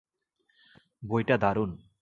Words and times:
বইটা 1.03 1.35
দারুণ। 1.37 1.71